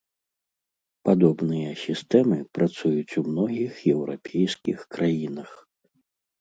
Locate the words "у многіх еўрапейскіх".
3.23-4.79